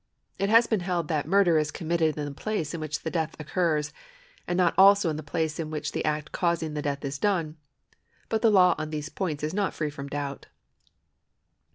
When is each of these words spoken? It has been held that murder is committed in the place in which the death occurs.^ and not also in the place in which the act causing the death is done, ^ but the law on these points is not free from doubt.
It 0.39 0.49
has 0.49 0.65
been 0.65 0.79
held 0.79 1.09
that 1.09 1.27
murder 1.27 1.59
is 1.59 1.69
committed 1.69 2.17
in 2.17 2.25
the 2.25 2.31
place 2.31 2.73
in 2.73 2.79
which 2.81 3.01
the 3.03 3.11
death 3.11 3.35
occurs.^ 3.39 3.93
and 4.47 4.57
not 4.57 4.73
also 4.75 5.11
in 5.11 5.15
the 5.15 5.21
place 5.21 5.59
in 5.59 5.69
which 5.69 5.91
the 5.91 6.03
act 6.03 6.31
causing 6.31 6.73
the 6.73 6.81
death 6.81 7.05
is 7.05 7.19
done, 7.19 7.57
^ 7.95 7.95
but 8.27 8.41
the 8.41 8.49
law 8.49 8.73
on 8.79 8.89
these 8.89 9.09
points 9.09 9.43
is 9.43 9.53
not 9.53 9.75
free 9.75 9.91
from 9.91 10.07
doubt. 10.07 10.47